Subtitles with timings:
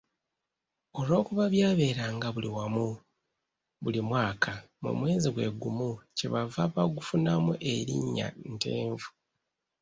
[0.99, 2.87] Olwokuba byabeeranga buli wamu
[3.83, 9.09] buli mwaka, mu mwezi gwe gumu, kyebaava bagunfunamu erinnya Ntenvu.